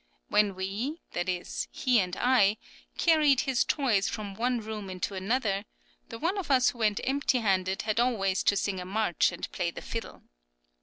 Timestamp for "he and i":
1.69-2.57